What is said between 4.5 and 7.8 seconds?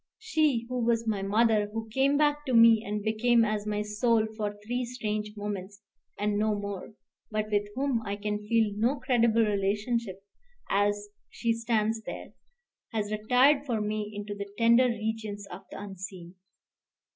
three strange moments and no more, but with